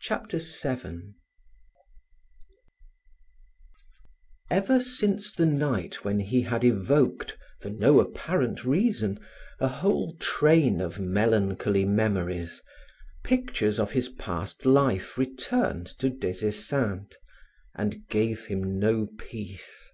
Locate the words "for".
7.60-7.70